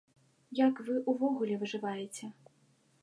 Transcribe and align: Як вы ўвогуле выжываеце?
Як 0.59 0.81
вы 0.87 0.95
ўвогуле 1.13 1.59
выжываеце? 1.65 2.25